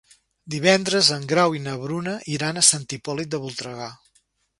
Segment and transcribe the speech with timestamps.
[0.51, 3.91] Divendres en Grau i na Bruna iran a Sant Hipòlit de Voltregà.